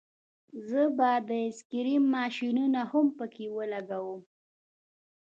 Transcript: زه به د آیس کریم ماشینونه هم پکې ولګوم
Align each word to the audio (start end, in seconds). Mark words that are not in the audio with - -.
زه 0.69 0.81
به 0.97 1.11
د 1.27 1.29
آیس 1.39 1.59
کریم 1.71 2.03
ماشینونه 2.15 2.81
هم 2.91 3.07
پکې 3.17 3.45
ولګوم 3.57 4.21